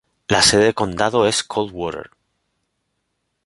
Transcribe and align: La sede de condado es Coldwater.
La 0.29 0.41
sede 0.41 0.63
de 0.63 0.73
condado 0.73 1.27
es 1.27 1.43
Coldwater. 1.43 2.09